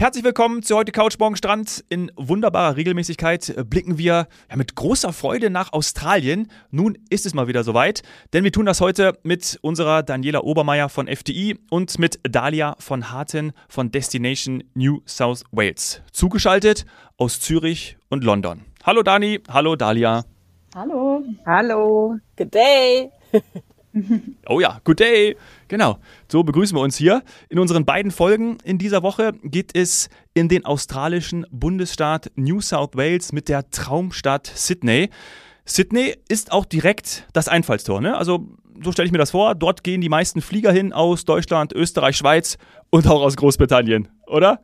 Herzlich 0.00 0.24
willkommen 0.24 0.62
zu 0.62 0.76
heute 0.76 0.92
Couch 0.92 1.18
Morgen 1.18 1.36
Strand. 1.36 1.84
In 1.90 2.10
wunderbarer 2.16 2.76
Regelmäßigkeit 2.76 3.54
blicken 3.68 3.98
wir 3.98 4.28
ja, 4.48 4.56
mit 4.56 4.74
großer 4.74 5.12
Freude 5.12 5.50
nach 5.50 5.74
Australien. 5.74 6.50
Nun 6.70 6.96
ist 7.10 7.26
es 7.26 7.34
mal 7.34 7.48
wieder 7.48 7.64
soweit, 7.64 8.02
denn 8.32 8.42
wir 8.42 8.50
tun 8.50 8.64
das 8.64 8.80
heute 8.80 9.18
mit 9.24 9.58
unserer 9.60 10.02
Daniela 10.02 10.40
Obermeier 10.40 10.88
von 10.88 11.06
FTI 11.06 11.58
und 11.68 11.98
mit 11.98 12.18
Dalia 12.22 12.76
von 12.78 13.12
Harten 13.12 13.52
von 13.68 13.90
Destination 13.90 14.64
New 14.72 15.02
South 15.06 15.44
Wales. 15.52 16.00
Zugeschaltet 16.12 16.86
aus 17.18 17.38
Zürich 17.38 17.98
und 18.08 18.24
London. 18.24 18.62
Hallo 18.84 19.02
Dani, 19.02 19.40
hallo 19.50 19.76
Dalia. 19.76 20.24
Hallo. 20.74 21.22
Hallo. 21.44 22.16
Good 22.38 22.54
day. 22.54 23.10
Oh 24.46 24.60
ja, 24.60 24.80
good 24.84 25.00
day. 25.00 25.36
Genau, 25.68 25.98
so 26.28 26.42
begrüßen 26.42 26.76
wir 26.76 26.82
uns 26.82 26.96
hier. 26.96 27.22
In 27.48 27.58
unseren 27.58 27.84
beiden 27.84 28.10
Folgen 28.10 28.58
in 28.64 28.78
dieser 28.78 29.02
Woche 29.02 29.32
geht 29.42 29.76
es 29.76 30.08
in 30.34 30.48
den 30.48 30.64
australischen 30.64 31.46
Bundesstaat 31.50 32.30
New 32.36 32.60
South 32.60 32.90
Wales 32.94 33.32
mit 33.32 33.48
der 33.48 33.68
Traumstadt 33.70 34.46
Sydney. 34.46 35.10
Sydney 35.64 36.16
ist 36.28 36.52
auch 36.52 36.64
direkt 36.64 37.26
das 37.32 37.48
Einfallstor, 37.48 38.00
ne? 38.00 38.16
Also 38.16 38.48
so 38.82 38.92
stelle 38.92 39.06
ich 39.06 39.12
mir 39.12 39.18
das 39.18 39.32
vor. 39.32 39.54
Dort 39.54 39.84
gehen 39.84 40.00
die 40.00 40.08
meisten 40.08 40.40
Flieger 40.40 40.72
hin 40.72 40.92
aus 40.92 41.24
Deutschland, 41.24 41.72
Österreich, 41.72 42.16
Schweiz 42.16 42.58
und 42.90 43.06
auch 43.06 43.22
aus 43.22 43.36
Großbritannien, 43.36 44.08
oder? 44.26 44.60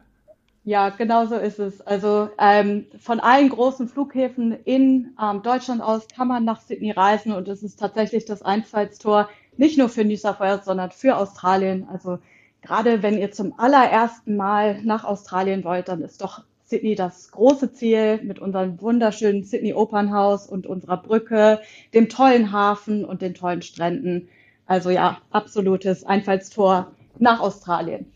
Ja, 0.69 0.89
genau 0.89 1.27
so 1.27 1.37
ist 1.37 1.61
es. 1.61 1.81
Also 1.81 2.29
ähm, 2.41 2.87
von 2.99 3.21
allen 3.21 3.51
großen 3.51 3.87
Flughäfen 3.87 4.51
in 4.65 5.15
ähm, 5.23 5.43
Deutschland 5.45 5.81
aus 5.81 6.09
kann 6.09 6.27
man 6.27 6.45
nach 6.45 6.61
Sydney 6.61 6.91
reisen 6.91 7.31
und 7.31 7.47
es 7.47 7.63
ist 7.63 7.79
tatsächlich 7.79 8.25
das 8.25 8.43
Einfallstor 8.43 9.29
nicht 9.57 9.79
nur 9.79 9.89
für 9.89 10.05
New 10.05 10.17
South 10.17 10.41
Wales, 10.41 10.65
sondern 10.65 10.91
für 10.91 11.19
Australien. 11.19 11.87
Also 11.89 12.19
gerade 12.63 13.05
wenn 13.05 13.17
ihr 13.17 13.31
zum 13.31 13.57
allerersten 13.61 14.35
Mal 14.35 14.83
nach 14.83 15.05
Australien 15.05 15.63
wollt, 15.63 15.87
dann 15.87 16.03
ist 16.03 16.21
doch 16.21 16.43
Sydney 16.65 16.97
das 16.97 17.31
große 17.31 17.73
Ziel 17.73 18.21
mit 18.25 18.41
unserem 18.41 18.81
wunderschönen 18.81 19.45
Sydney 19.45 19.73
Opernhaus 19.73 20.49
und 20.49 20.67
unserer 20.67 20.97
Brücke, 20.97 21.61
dem 21.95 22.09
tollen 22.09 22.51
Hafen 22.51 23.05
und 23.05 23.23
den 23.23 23.35
tollen 23.35 23.63
Stränden. 23.63 24.29
Also 24.67 24.91
ja, 24.91 25.19
absolutes 25.31 26.03
Einfallstor 26.03 26.91
nach 27.21 27.39
Australien. 27.39 28.11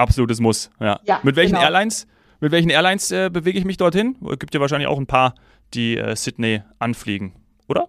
Absolutes 0.00 0.40
Muss, 0.40 0.70
ja. 0.80 0.98
Ja, 1.04 1.20
mit 1.22 1.36
welchen 1.36 1.54
genau. 1.54 1.64
Airlines, 1.64 2.06
mit 2.40 2.52
welchen 2.52 2.70
Airlines 2.70 3.10
äh, 3.10 3.28
bewege 3.30 3.58
ich 3.58 3.66
mich 3.66 3.76
dorthin? 3.76 4.16
Es 4.30 4.38
gibt 4.38 4.54
ja 4.54 4.60
wahrscheinlich 4.60 4.88
auch 4.88 4.98
ein 4.98 5.06
paar, 5.06 5.34
die 5.74 5.98
äh, 5.98 6.16
Sydney 6.16 6.62
anfliegen, 6.78 7.34
oder? 7.68 7.88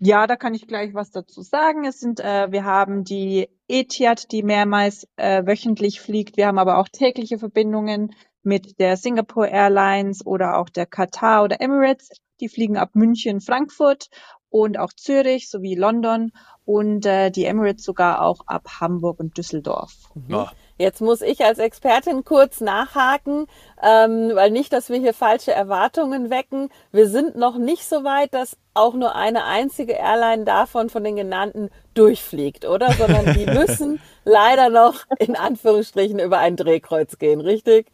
Ja, 0.00 0.26
da 0.26 0.36
kann 0.36 0.54
ich 0.54 0.66
gleich 0.66 0.94
was 0.94 1.10
dazu 1.12 1.42
sagen. 1.42 1.84
Es 1.84 2.00
sind, 2.00 2.18
äh, 2.18 2.50
wir 2.50 2.64
haben 2.64 3.04
die 3.04 3.48
Etihad, 3.68 4.32
die 4.32 4.42
mehrmals 4.42 5.06
äh, 5.16 5.46
wöchentlich 5.46 6.00
fliegt. 6.00 6.36
Wir 6.36 6.48
haben 6.48 6.58
aber 6.58 6.78
auch 6.78 6.88
tägliche 6.88 7.38
Verbindungen 7.38 8.14
mit 8.42 8.80
der 8.80 8.96
Singapore 8.96 9.48
Airlines 9.48 10.26
oder 10.26 10.58
auch 10.58 10.68
der 10.68 10.86
Qatar 10.86 11.44
oder 11.44 11.60
Emirates. 11.60 12.10
Die 12.40 12.48
fliegen 12.48 12.76
ab 12.76 12.90
München, 12.94 13.40
Frankfurt 13.40 14.08
und 14.50 14.78
auch 14.78 14.92
Zürich 14.92 15.50
sowie 15.50 15.74
London 15.74 16.32
und 16.64 17.06
äh, 17.06 17.30
die 17.30 17.44
Emirates 17.44 17.84
sogar 17.84 18.22
auch 18.22 18.40
ab 18.46 18.68
Hamburg 18.80 19.20
und 19.20 19.36
Düsseldorf. 19.36 19.92
Ja. 20.28 20.50
Jetzt 20.80 21.00
muss 21.00 21.22
ich 21.22 21.44
als 21.44 21.58
Expertin 21.58 22.24
kurz 22.24 22.60
nachhaken, 22.60 23.46
ähm, 23.82 24.30
weil 24.34 24.52
nicht, 24.52 24.72
dass 24.72 24.90
wir 24.90 24.98
hier 24.98 25.12
falsche 25.12 25.52
Erwartungen 25.52 26.30
wecken. 26.30 26.68
Wir 26.92 27.08
sind 27.08 27.34
noch 27.36 27.58
nicht 27.58 27.84
so 27.88 28.04
weit, 28.04 28.32
dass 28.32 28.56
auch 28.74 28.94
nur 28.94 29.16
eine 29.16 29.44
einzige 29.44 29.94
Airline 29.94 30.44
davon 30.44 30.88
von 30.88 31.02
den 31.02 31.16
genannten 31.16 31.70
durchfliegt, 31.94 32.64
oder? 32.64 32.92
Sondern 32.92 33.34
die 33.34 33.46
müssen 33.50 34.00
leider 34.24 34.68
noch 34.68 35.04
in 35.18 35.34
Anführungsstrichen 35.34 36.20
über 36.20 36.38
ein 36.38 36.54
Drehkreuz 36.54 37.18
gehen, 37.18 37.40
richtig? 37.40 37.90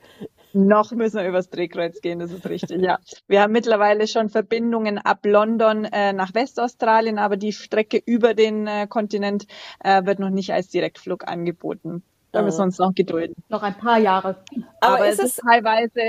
Noch 0.55 0.93
müssen 0.93 1.19
wir 1.21 1.29
übers 1.29 1.51
Drehkreuz 1.51 2.01
gehen, 2.01 2.21
das 2.21 2.31
ist 2.31 2.49
richtig, 2.49 2.81
ja. 2.81 2.99
Wir 3.27 3.42
haben 3.42 3.53
mittlerweile 3.53 4.07
schon 4.07 4.29
Verbindungen 4.31 4.98
ab 4.98 5.19
London 5.25 5.85
äh, 5.85 6.13
nach 6.13 6.33
Westaustralien, 6.33 7.19
aber 7.19 7.37
die 7.37 7.53
Strecke 7.53 8.01
über 8.07 8.35
den 8.35 8.67
äh, 8.69 8.87
Kontinent 8.89 9.47
äh, 9.83 10.05
wird 10.07 10.20
noch 10.20 10.31
nicht 10.31 10.53
als 10.53 10.69
Direktflug 10.69 11.27
angeboten. 11.29 12.03
Da 12.31 12.43
müssen 12.43 12.59
wir 12.59 12.64
uns 12.64 12.79
noch 12.79 12.95
gedulden. 12.95 13.35
Noch 13.48 13.63
ein 13.63 13.77
paar 13.77 13.98
Jahre. 13.98 14.37
Aber 14.81 14.97
Aber, 14.97 15.09
ist 15.09 15.19
es 15.19 15.25
es- 15.25 15.39
ist 15.39 15.43
teilweise, 15.45 16.01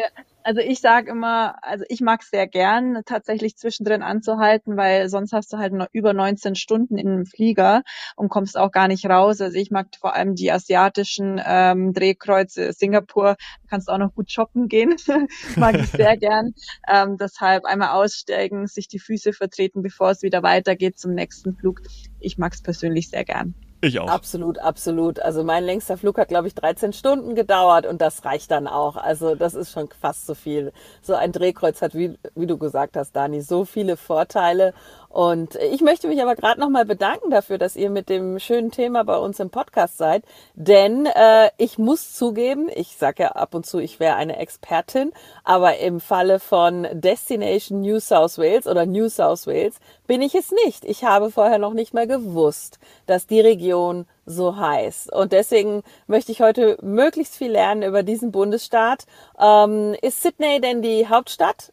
also 0.45 0.61
ich 0.61 0.79
sage 0.79 1.09
immer, 1.09 1.56
also 1.63 1.85
ich 1.89 2.01
mag 2.01 2.22
es 2.22 2.29
sehr 2.29 2.45
gern, 2.45 3.01
tatsächlich 3.06 3.57
zwischendrin 3.57 4.03
anzuhalten, 4.03 4.78
weil 4.78 5.09
sonst 5.09 5.33
hast 5.33 5.51
du 5.51 5.57
halt 5.57 5.73
noch 5.73 5.88
über 5.91 6.13
19 6.13 6.53
Stunden 6.53 7.00
in 7.00 7.07
einem 7.07 7.25
Flieger 7.25 7.81
und 8.16 8.29
kommst 8.29 8.55
auch 8.55 8.72
gar 8.72 8.88
nicht 8.88 9.07
raus. 9.07 9.41
Also 9.41 9.57
ich 9.57 9.72
mag 9.72 9.88
vor 10.00 10.13
allem 10.13 10.35
die 10.35 10.51
asiatischen 10.51 11.41
ähm, 11.44 11.94
Drehkreuze, 11.94 12.73
Singapur, 12.73 13.38
da 13.63 13.67
kannst 13.72 13.88
du 13.88 13.94
auch 13.94 13.97
noch 13.97 14.13
gut 14.13 14.31
shoppen 14.31 14.67
gehen, 14.67 14.95
mag 15.55 15.79
ich 15.79 15.89
sehr 15.89 16.16
gern. 16.16 16.53
Ähm, 16.88 17.17
deshalb 17.17 17.66
einmal 17.66 17.89
aussteigen, 17.89 18.67
sich 18.67 18.88
die 18.88 19.00
Füße 19.00 19.34
vertreten, 19.34 19.81
bevor 19.81 20.11
es 20.11 20.22
wieder 20.22 20.44
weitergeht 20.44 21.00
zum 21.00 21.16
nächsten 21.16 21.55
Flug. 21.55 21.81
Ich 22.19 22.38
mag 22.38 22.53
es 22.53 22.61
persönlich 22.61 23.09
sehr 23.09 23.25
gern. 23.25 23.55
Ich 23.85 24.00
auch. 24.00 24.07
Absolut, 24.07 24.57
absolut. 24.57 25.19
Also 25.19 25.44
mein 25.44 25.63
längster 25.63 25.96
Flug 25.96 26.18
hat, 26.18 26.29
glaube 26.29 26.47
ich, 26.47 26.56
13 26.56 26.91
Stunden 26.91 27.35
gedauert 27.35 27.85
und 27.85 28.01
das 28.01 28.25
reicht 28.25 28.50
dann 28.50 28.68
auch. 28.68 28.96
Also 28.96 29.35
das 29.35 29.53
ist 29.53 29.72
schon 29.72 29.90
fast 30.01 30.25
so 30.25 30.34
viel. 30.34 30.73
So 31.03 31.13
ein 31.13 31.31
Drehkreuz 31.31 31.84
hat, 31.84 31.94
wie, 31.94 32.18
wie 32.34 32.47
du 32.47 32.57
gesagt 32.57 32.97
hast, 32.97 33.16
Dani, 33.16 33.41
so 33.41 33.63
viele 33.63 33.96
Vorteile. 33.96 34.73
Und 35.15 35.55
ich 35.55 35.79
möchte 35.79 36.09
mich 36.09 36.21
aber 36.21 36.35
gerade 36.35 36.59
nochmal 36.59 36.83
bedanken 36.83 37.29
dafür, 37.29 37.57
dass 37.57 37.77
ihr 37.77 37.89
mit 37.89 38.09
dem 38.09 38.37
schönen 38.37 38.69
Thema 38.69 39.05
bei 39.05 39.15
uns 39.15 39.39
im 39.39 39.49
Podcast 39.49 39.97
seid. 39.97 40.25
Denn 40.55 41.05
äh, 41.05 41.51
ich 41.57 41.77
muss 41.77 42.13
zugeben, 42.13 42.67
ich 42.75 42.97
sage 42.97 43.23
ja 43.23 43.29
ab 43.29 43.55
und 43.55 43.65
zu, 43.65 43.79
ich 43.79 44.01
wäre 44.01 44.17
eine 44.17 44.35
Expertin, 44.35 45.13
aber 45.45 45.77
im 45.77 46.01
Falle 46.01 46.41
von 46.41 46.85
Destination 46.91 47.79
New 47.79 48.01
South 48.01 48.37
Wales 48.37 48.67
oder 48.67 48.85
New 48.85 49.07
South 49.07 49.47
Wales 49.47 49.75
bin 50.05 50.21
ich 50.21 50.35
es 50.35 50.51
nicht. 50.65 50.83
Ich 50.83 51.05
habe 51.05 51.31
vorher 51.31 51.59
noch 51.59 51.73
nicht 51.73 51.93
mal 51.93 52.07
gewusst, 52.07 52.77
dass 53.05 53.25
die 53.25 53.39
Region 53.39 54.07
so 54.25 54.57
heißt. 54.57 55.13
Und 55.13 55.31
deswegen 55.31 55.83
möchte 56.07 56.33
ich 56.33 56.41
heute 56.41 56.77
möglichst 56.81 57.37
viel 57.37 57.51
lernen 57.51 57.83
über 57.83 58.03
diesen 58.03 58.33
Bundesstaat. 58.33 59.05
Ähm, 59.39 59.95
ist 60.01 60.21
Sydney 60.21 60.59
denn 60.59 60.81
die 60.81 61.07
Hauptstadt? 61.07 61.71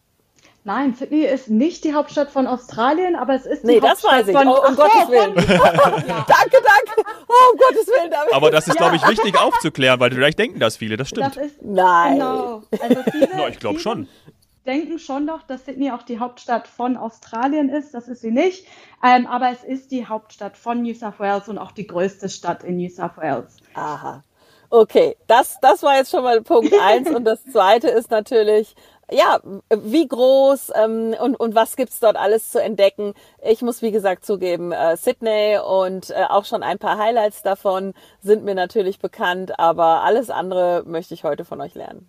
Nein, 0.65 0.95
Sydney 0.95 1.25
ist 1.25 1.51
nicht 1.51 1.83
die 1.83 1.93
Hauptstadt 1.93 2.31
von 2.31 2.47
Australien, 2.47 3.17
aber 3.17 3.35
es 3.35 3.47
ist 3.47 3.63
die 3.63 3.67
Nee, 3.67 3.81
das 3.81 3.91
Hauptstadt 4.05 4.13
weiß 4.13 4.29
ich. 4.29 4.37
von 4.37 4.47
Oh, 4.49 4.53
um 4.53 4.61
Ach 4.65 4.77
Gottes 4.77 5.09
Willen. 5.09 5.35
ja, 5.37 5.45
Danke, 6.29 6.57
danke. 6.63 7.11
Oh, 7.29 7.53
um 7.53 7.59
Gottes 7.59 7.87
Willen. 7.89 8.11
Damit. 8.13 8.33
Aber 8.35 8.51
das 8.53 8.69
ist, 8.69 8.77
glaube 8.77 8.95
ich, 8.97 9.07
wichtig 9.09 9.37
aufzuklären, 9.41 9.99
weil 9.99 10.13
vielleicht 10.13 10.39
denken 10.39 10.61
das 10.61 10.77
viele, 10.77 10.97
das 10.97 11.09
stimmt. 11.09 11.37
das 11.37 11.45
ist 11.47 11.63
Nein. 11.63 12.15
genau. 12.15 12.63
Also 12.81 13.03
viele, 13.11 13.29
Na, 13.37 13.49
ich 13.49 13.59
glaube 13.59 13.81
schon. 13.81 14.07
denken 14.65 15.01
schon 15.01 15.25
noch, 15.25 15.43
dass 15.43 15.65
Sydney 15.65 15.91
auch 15.91 16.05
die 16.05 16.21
Hauptstadt 16.21 16.69
von 16.69 16.97
Australien 16.97 17.69
ist. 17.69 17.93
Das 17.93 18.07
ist 18.07 18.21
sie 18.21 18.31
nicht. 18.31 18.65
Ähm, 19.05 19.27
aber 19.27 19.51
es 19.51 19.65
ist 19.65 19.91
die 19.91 20.07
Hauptstadt 20.07 20.57
von 20.57 20.83
New 20.83 20.95
South 20.95 21.19
Wales 21.19 21.49
und 21.49 21.59
auch 21.59 21.73
die 21.73 21.89
größte 21.89 22.29
Stadt 22.29 22.63
in 22.63 22.77
New 22.77 22.89
South 22.89 23.17
Wales. 23.17 23.57
Aha. 23.75 24.23
Okay, 24.75 25.17
das, 25.27 25.59
das 25.61 25.83
war 25.83 25.97
jetzt 25.97 26.11
schon 26.11 26.23
mal 26.23 26.41
Punkt 26.41 26.73
eins 26.81 27.11
und 27.11 27.25
das 27.25 27.45
zweite 27.45 27.89
ist 27.89 28.11
natürlich, 28.11 28.75
ja, 29.11 29.41
wie 29.71 30.07
groß 30.07 30.73
ähm, 30.83 31.15
und, 31.21 31.37
und 31.37 31.55
was 31.55 31.77
gibt's 31.77 32.01
dort 32.01 32.17
alles 32.17 32.51
zu 32.51 32.63
entdecken? 32.63 33.15
Ich 33.45 33.63
muss, 33.63 33.83
wie 33.83 33.91
gesagt, 33.91 34.25
zugeben, 34.25 34.73
äh, 34.73 34.97
Sydney 34.97 35.59
und 35.59 36.11
äh, 36.11 36.25
auch 36.29 36.45
schon 36.45 36.63
ein 36.63 36.79
paar 36.79 36.99
Highlights 36.99 37.43
davon 37.43 37.95
sind 38.23 38.45
mir 38.45 38.55
natürlich 38.55 38.99
bekannt, 38.99 39.59
aber 39.59 40.03
alles 40.03 40.31
andere 40.31 40.85
möchte 40.87 41.15
ich 41.15 41.25
heute 41.25 41.45
von 41.45 41.61
euch 41.61 41.75
lernen. 41.75 42.09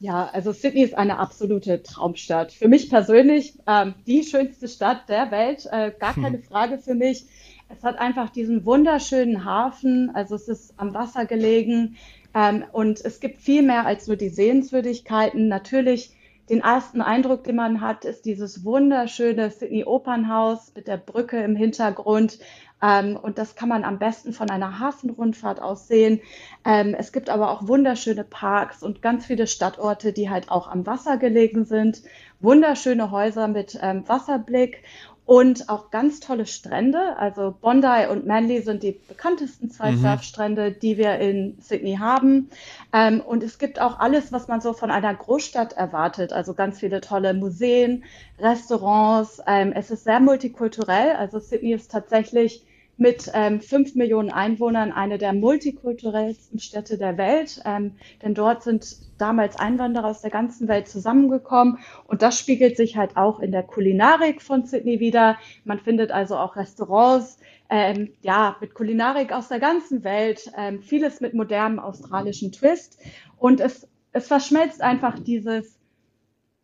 Ja, 0.00 0.30
also 0.32 0.52
Sydney 0.52 0.82
ist 0.82 0.96
eine 0.96 1.18
absolute 1.18 1.82
Traumstadt. 1.82 2.52
Für 2.52 2.68
mich 2.68 2.88
persönlich 2.88 3.54
ähm, 3.66 3.94
die 4.06 4.22
schönste 4.22 4.68
Stadt 4.68 5.08
der 5.08 5.30
Welt, 5.32 5.66
äh, 5.70 5.90
gar 5.98 6.14
keine 6.14 6.38
Frage 6.38 6.78
für 6.78 6.94
mich. 6.94 7.26
Es 7.68 7.82
hat 7.82 7.98
einfach 7.98 8.30
diesen 8.30 8.64
wunderschönen 8.64 9.44
Hafen, 9.44 10.10
also 10.14 10.36
es 10.36 10.48
ist 10.48 10.74
am 10.76 10.94
Wasser 10.94 11.26
gelegen 11.26 11.96
ähm, 12.32 12.64
und 12.72 13.04
es 13.04 13.20
gibt 13.20 13.38
viel 13.38 13.62
mehr 13.62 13.86
als 13.86 14.06
nur 14.06 14.16
die 14.16 14.28
Sehenswürdigkeiten. 14.28 15.48
Natürlich 15.48 16.12
den 16.50 16.60
ersten 16.60 17.00
Eindruck, 17.00 17.44
den 17.44 17.56
man 17.56 17.80
hat, 17.80 18.04
ist 18.04 18.24
dieses 18.24 18.64
wunderschöne 18.64 19.50
Sydney 19.50 19.84
Opernhaus 19.84 20.72
mit 20.74 20.88
der 20.88 20.96
Brücke 20.96 21.42
im 21.42 21.56
Hintergrund. 21.56 22.38
Ähm, 22.80 23.16
und 23.16 23.38
das 23.38 23.56
kann 23.56 23.68
man 23.68 23.84
am 23.84 23.98
besten 23.98 24.32
von 24.32 24.50
einer 24.50 24.78
Hafenrundfahrt 24.78 25.60
aus 25.60 25.88
sehen. 25.88 26.20
Ähm, 26.64 26.94
es 26.96 27.12
gibt 27.12 27.28
aber 27.28 27.50
auch 27.50 27.66
wunderschöne 27.66 28.24
Parks 28.24 28.82
und 28.82 29.02
ganz 29.02 29.26
viele 29.26 29.46
Stadtorte, 29.46 30.12
die 30.12 30.30
halt 30.30 30.50
auch 30.50 30.68
am 30.68 30.86
Wasser 30.86 31.16
gelegen 31.16 31.64
sind. 31.64 32.02
Wunderschöne 32.40 33.10
Häuser 33.10 33.48
mit 33.48 33.78
ähm, 33.82 34.08
Wasserblick 34.08 34.84
und 35.28 35.68
auch 35.68 35.90
ganz 35.90 36.20
tolle 36.20 36.46
Strände. 36.46 37.18
Also 37.18 37.54
Bondi 37.60 38.06
und 38.10 38.26
Manly 38.26 38.62
sind 38.62 38.82
die 38.82 38.92
bekanntesten 38.92 39.68
zwei 39.70 39.92
Mhm. 39.92 39.98
Surfstrände, 40.00 40.72
die 40.72 40.96
wir 40.96 41.18
in 41.18 41.58
Sydney 41.60 41.96
haben. 41.96 42.48
Ähm, 42.94 43.20
und 43.20 43.42
es 43.42 43.58
gibt 43.58 43.78
auch 43.78 43.98
alles, 43.98 44.32
was 44.32 44.48
man 44.48 44.62
so 44.62 44.72
von 44.72 44.90
einer 44.90 45.14
Großstadt 45.14 45.74
erwartet. 45.74 46.32
Also 46.32 46.54
ganz 46.54 46.78
viele 46.80 47.02
tolle 47.02 47.34
Museen, 47.34 48.04
Restaurants. 48.38 49.42
Ähm, 49.46 49.72
es 49.76 49.90
ist 49.90 50.04
sehr 50.04 50.20
multikulturell. 50.20 51.10
Also 51.16 51.40
Sydney 51.40 51.74
ist 51.74 51.90
tatsächlich 51.90 52.64
mit 52.98 53.30
ähm, 53.32 53.60
fünf 53.60 53.94
Millionen 53.94 54.30
Einwohnern 54.30 54.92
eine 54.92 55.18
der 55.18 55.32
multikulturellsten 55.32 56.58
Städte 56.58 56.98
der 56.98 57.16
Welt, 57.16 57.62
ähm, 57.64 57.92
denn 58.22 58.34
dort 58.34 58.64
sind 58.64 58.98
damals 59.18 59.56
Einwanderer 59.56 60.08
aus 60.08 60.20
der 60.20 60.30
ganzen 60.30 60.66
Welt 60.68 60.88
zusammengekommen. 60.88 61.78
Und 62.06 62.22
das 62.22 62.38
spiegelt 62.38 62.76
sich 62.76 62.96
halt 62.96 63.16
auch 63.16 63.38
in 63.38 63.52
der 63.52 63.62
Kulinarik 63.62 64.42
von 64.42 64.66
Sydney 64.66 64.98
wieder. 64.98 65.38
Man 65.64 65.78
findet 65.78 66.10
also 66.10 66.36
auch 66.36 66.56
Restaurants, 66.56 67.38
ähm, 67.70 68.12
ja, 68.20 68.56
mit 68.60 68.74
Kulinarik 68.74 69.32
aus 69.32 69.48
der 69.48 69.60
ganzen 69.60 70.02
Welt, 70.02 70.50
ähm, 70.56 70.82
vieles 70.82 71.20
mit 71.20 71.34
modernem 71.34 71.78
australischen 71.78 72.50
Twist. 72.50 72.98
Und 73.36 73.60
es, 73.60 73.86
es 74.12 74.26
verschmelzt 74.26 74.82
einfach 74.82 75.20
dieses, 75.20 75.78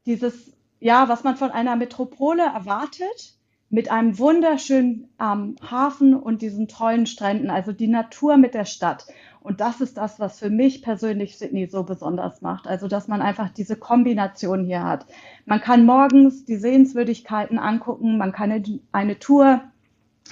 dieses, 0.05 0.53
ja, 0.81 1.09
was 1.09 1.23
man 1.23 1.37
von 1.37 1.53
einer 1.53 1.77
Metropole 1.77 2.43
erwartet, 2.43 3.35
mit 3.75 3.91
einem 3.91 4.21
wunderschönen 4.21 5.09
ähm, 5.21 5.57
Hafen 5.69 6.15
und 6.15 6.43
diesen 6.43 6.69
tollen 6.69 7.07
Stränden, 7.07 7.51
also 7.51 7.73
die 7.73 7.89
Natur 7.89 8.37
mit 8.37 8.55
der 8.55 8.67
Stadt. 8.67 9.07
Und 9.41 9.61
das 9.61 9.81
ist 9.81 9.97
das, 9.97 10.21
was 10.21 10.39
für 10.39 10.49
mich 10.49 10.81
persönlich 10.81 11.37
Sydney 11.37 11.67
so 11.67 11.83
besonders 11.83 12.41
macht. 12.41 12.69
Also, 12.69 12.87
dass 12.87 13.09
man 13.09 13.21
einfach 13.21 13.51
diese 13.51 13.75
Kombination 13.75 14.65
hier 14.65 14.85
hat. 14.85 15.07
Man 15.45 15.61
kann 15.61 15.85
morgens 15.85 16.45
die 16.45 16.55
Sehenswürdigkeiten 16.55 17.59
angucken, 17.59 18.17
man 18.17 18.31
kann 18.31 18.63
eine, 18.93 19.19
Tour 19.19 19.61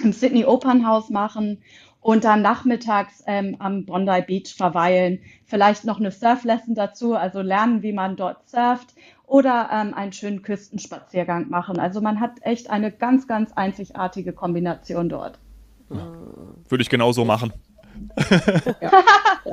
im 0.01 0.13
Sydney 0.13 0.45
Opernhaus 0.45 1.09
machen 1.09 1.57
und 1.99 2.23
dann 2.23 2.41
nachmittags 2.41 3.23
ähm, 3.27 3.57
am 3.59 3.85
Bondi 3.85 4.21
Beach 4.25 4.55
verweilen. 4.55 5.19
Vielleicht 5.45 5.83
noch 5.83 5.99
eine 5.99 6.11
Surflesson 6.11 6.75
dazu, 6.75 7.13
also 7.13 7.41
lernen, 7.41 7.83
wie 7.83 7.93
man 7.93 8.15
dort 8.15 8.49
surft 8.49 8.95
oder 9.33 9.69
ähm, 9.71 9.95
einen 9.95 10.13
schönen 10.13 10.43
Küstenspaziergang 10.43 11.49
machen. 11.49 11.79
Also 11.79 12.01
man 12.01 12.19
hat 12.19 12.33
echt 12.41 12.69
eine 12.69 12.91
ganz, 12.91 13.27
ganz 13.27 13.51
einzigartige 13.53 14.31
Kombination 14.31 15.09
dort. 15.09 15.39
Ja. 15.89 16.07
Würde 16.69 16.83
ich 16.83 16.89
genauso 16.91 17.25
machen. 17.25 17.51
ja. 18.79 18.91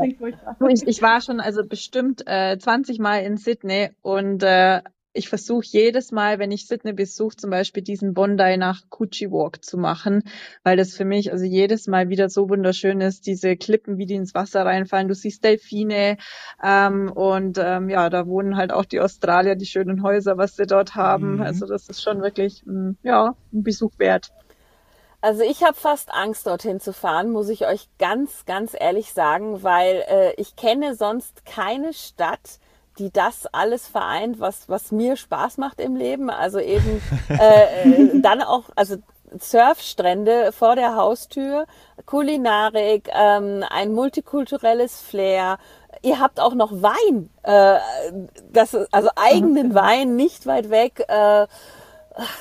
ich, 0.69 0.87
ich, 0.87 1.01
war 1.01 1.23
schon 1.23 1.41
also 1.41 1.65
bestimmt 1.65 2.25
äh, 2.27 2.59
20 2.59 2.99
Mal 2.99 3.23
in 3.23 3.39
Sydney 3.39 3.89
und 4.03 4.43
äh, 4.43 4.83
ich 5.13 5.29
versuche 5.29 5.65
jedes 5.67 6.13
Mal, 6.13 6.39
wenn 6.39 6.53
ich 6.53 6.67
Sydney 6.67 6.93
besuche, 6.93 7.37
zum 7.37 7.51
Beispiel 7.51 7.83
diesen 7.83 8.15
Bondi 8.15 8.57
nach 8.57 8.83
Coochie 8.91 9.31
Walk 9.31 9.65
zu 9.65 9.77
machen, 9.77 10.23
weil 10.63 10.77
das 10.77 10.95
für 10.95 11.05
mich 11.05 11.33
also 11.33 11.45
jedes 11.45 11.89
Mal 11.89 12.09
wieder 12.09 12.29
so 12.29 12.49
wunderschön 12.49 13.01
ist, 13.01 13.27
diese 13.27 13.57
Klippen, 13.57 13.99
wie 13.99 14.07
die 14.07 14.15
ins 14.15 14.35
Wasser 14.35 14.65
reinfallen. 14.65 15.09
Du 15.09 15.15
siehst 15.15 15.43
Delfine 15.43 16.17
ähm, 16.63 17.11
und 17.11 17.59
ähm, 17.59 17.89
ja, 17.89 18.09
da 18.09 18.27
wohnen 18.27 18.57
halt 18.57 18.73
auch 18.73 18.85
die 18.85 19.01
Australier, 19.01 19.57
die 19.57 19.67
schönen 19.67 20.03
Häuser, 20.03 20.39
was 20.39 20.57
sie 20.57 20.67
dort 20.67 20.95
haben. 20.95 21.37
Mhm. 21.37 21.43
Also 21.43 21.67
das 21.67 21.89
ist 21.89 22.03
schon 22.03 22.23
wirklich 22.23 22.63
mh, 22.65 22.91
mm, 22.91 22.97
ja 23.03 23.35
ein 23.53 23.63
Besuch 23.65 23.99
wert. 23.99 24.31
Also 25.23 25.43
ich 25.43 25.63
habe 25.63 25.75
fast 25.75 26.15
Angst, 26.15 26.47
dorthin 26.47 26.81
zu 26.81 26.93
fahren, 26.95 27.31
muss 27.31 27.51
ich 27.51 27.67
euch 27.67 27.89
ganz, 27.99 28.47
ganz 28.47 28.75
ehrlich 28.79 29.13
sagen, 29.13 29.63
weil 29.63 30.05
äh, 30.09 30.33
ich 30.39 30.57
kenne 30.57 30.95
sonst 30.95 31.45
keine 31.45 31.93
Stadt, 31.93 32.59
die 33.01 33.11
das 33.11 33.47
alles 33.47 33.89
vereint, 33.89 34.41
was, 34.41 34.69
was 34.69 34.93
mir 34.93 35.17
Spaß 35.17 35.57
macht 35.57 35.81
im 35.81 35.97
Leben. 35.97 36.31
Also 36.31 36.61
eben 36.61 37.03
äh, 37.31 37.83
äh, 37.83 38.21
dann 38.21 38.43
auch, 38.43 38.65
also 38.77 38.97
Surfstrände 39.39 40.53
vor 40.53 40.77
der 40.77 40.97
Haustür, 40.97 41.67
Kulinarik, 42.05 43.09
ähm, 43.13 43.65
ein 43.69 43.93
multikulturelles 43.93 45.01
Flair. 45.01 45.59
Ihr 46.03 46.21
habt 46.21 46.41
auch 46.41 46.55
noch 46.55 46.71
Wein, 46.83 47.31
äh, 47.43 47.79
das, 48.53 48.77
also 48.93 49.09
eigenen 49.17 49.75
Wein, 49.75 50.17
nicht 50.17 50.47
weit 50.47 50.71
weg. 50.71 51.05
Äh, 51.09 51.47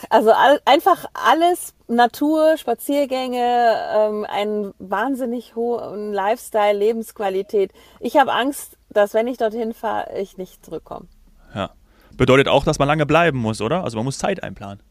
also 0.10 0.32
all, 0.32 0.60
einfach 0.66 1.06
alles 1.14 1.74
Natur, 1.88 2.58
Spaziergänge, 2.58 3.76
ähm, 3.96 4.26
einen 4.28 4.74
wahnsinnig 4.80 5.56
hohen 5.56 6.12
Lifestyle, 6.12 6.78
Lebensqualität. 6.78 7.72
Ich 8.00 8.18
habe 8.18 8.34
Angst, 8.34 8.79
dass 8.90 9.14
wenn 9.14 9.28
ich 9.28 9.38
dorthin 9.38 9.74
fahre, 9.74 10.18
ich 10.20 10.38
nicht 10.38 10.66
zurückkomme. 10.66 11.08
Ja. 11.54 11.72
Bedeutet 12.18 12.48
auch, 12.48 12.64
dass 12.64 12.80
man 12.80 12.88
lange 12.88 13.06
bleiben 13.06 13.38
muss, 13.38 13.62
oder? 13.62 13.84
Also 13.84 13.98
man 13.98 14.06
muss 14.06 14.18
Zeit 14.18 14.44
einplanen. 14.44 14.82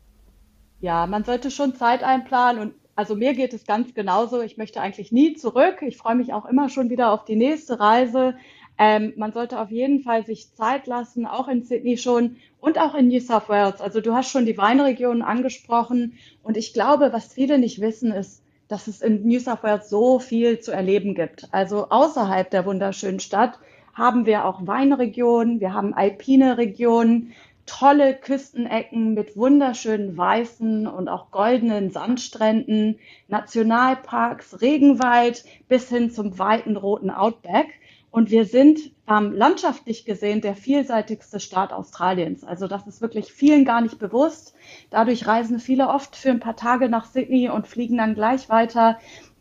Ja, 0.81 1.07
man 1.07 1.25
sollte 1.25 1.51
schon 1.51 1.75
Zeit 1.75 2.03
einplanen 2.03 2.63
und 2.63 2.75
also 2.95 3.15
mir 3.15 3.35
geht 3.35 3.53
es 3.53 3.65
ganz 3.65 3.95
genauso. 3.95 4.41
Ich 4.41 4.57
möchte 4.57 4.81
eigentlich 4.81 5.13
nie 5.13 5.35
zurück. 5.35 5.83
Ich 5.83 5.97
freue 5.97 6.17
mich 6.17 6.33
auch 6.33 6.47
immer 6.47 6.69
schon 6.69 6.91
wieder 6.91 7.13
auf 7.13 7.25
die 7.25 7.37
nächste 7.37 7.79
Reise. 7.79 8.35
Ähm, 8.77 9.13
man 9.17 9.33
sollte 9.33 9.61
auf 9.61 9.71
jeden 9.71 10.01
Fall 10.01 10.25
sich 10.25 10.55
Zeit 10.55 10.87
lassen, 10.87 11.27
auch 11.27 11.49
in 11.49 11.65
Sydney 11.65 11.97
schon 11.97 12.37
und 12.61 12.79
auch 12.79 12.95
in 12.95 13.09
New 13.09 13.21
South 13.21 13.49
Wales. 13.49 13.81
Also 13.81 14.01
du 14.01 14.15
hast 14.15 14.31
schon 14.31 14.47
die 14.47 14.57
Weinregionen 14.57 15.23
angesprochen 15.23 16.15
und 16.43 16.57
ich 16.57 16.73
glaube, 16.73 17.13
was 17.13 17.33
viele 17.33 17.59
nicht 17.59 17.81
wissen, 17.81 18.13
ist, 18.13 18.43
dass 18.69 18.87
es 18.87 19.01
in 19.01 19.27
New 19.27 19.41
South 19.41 19.63
Wales 19.63 19.89
so 19.91 20.19
viel 20.19 20.61
zu 20.61 20.73
erleben 20.73 21.15
gibt. 21.15 21.49
Also 21.53 21.89
außerhalb 21.91 22.51
der 22.51 22.67
wunderschönen 22.67 23.21
Stadt 23.21 23.59
haben 23.99 24.25
wir 24.25 24.45
auch 24.45 24.67
Weinregionen, 24.67 25.61
wir 25.61 25.75
haben 25.75 25.93
alpine 25.93 26.57
Regionen, 26.57 27.35
tolle 27.67 28.15
Küstenecken 28.15 29.13
mit 29.13 29.37
wunderschönen 29.37 30.17
weißen 30.17 30.87
und 30.87 31.09
auch 31.09 31.31
goldenen 31.31 31.91
Sandstränden, 31.91 32.99
Nationalparks, 33.29 34.63
Regenwald 34.63 35.45
bis 35.69 35.91
hin 35.91 36.11
zum 36.11 36.39
weiten 36.39 36.77
roten 36.77 37.11
Outback. 37.11 37.67
Und 38.11 38.31
wir 38.31 38.47
sind 38.47 38.79
ähm, 39.07 39.33
landschaftlich 39.33 40.07
gesehen 40.07 40.41
der 40.41 40.55
vielseitigste 40.55 41.41
Staat 41.41 41.75
Australiens. 41.75 42.43
Also 42.43 42.67
das 42.67 42.87
ist 42.87 43.03
wirklich 43.03 43.33
vielen 43.33 43.67
gar 43.67 43.83
nicht 43.83 43.99
bewusst. 43.99 44.55
Dadurch 44.89 45.27
reisen 45.27 45.61
viele 45.61 45.89
oft 45.89 46.17
für 46.17 46.31
ein 46.31 46.41
paar 46.41 46.57
Tage 46.57 46.89
nach 46.89 47.05
Sydney 47.05 47.51
und 47.51 47.67
fliegen 47.67 47.99
dann 47.99 48.15
gleich 48.15 48.49
weiter. 48.49 48.99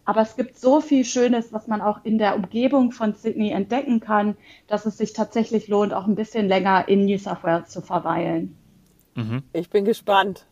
Aber 0.08 0.22
es 0.22 0.38
gibt 0.38 0.58
so 0.58 0.80
viel 0.80 1.04
Schönes, 1.04 1.52
was 1.52 1.68
man 1.68 1.82
auch 1.82 2.06
in 2.06 2.18
der 2.18 2.38
Umgebung 2.38 2.94
von 2.94 3.14
Sydney 3.14 3.52
entdecken 3.52 4.00
kann, 4.00 4.38
dass 4.66 4.86
es 4.86 4.98
sich 4.98 5.12
tatsächlich 5.12 5.68
lohnt, 5.68 5.94
auch 5.94 6.08
ein 6.08 6.16
bisschen 6.16 6.48
länger 6.48 6.88
in 6.88 7.04
New 7.04 7.18
South 7.18 7.44
Wales 7.44 7.68
zu 7.68 7.82
verweilen. 7.82 8.56
Mhm. 9.16 9.44
Ich 9.52 9.70
bin 9.70 9.84
gespannt. 9.84 10.48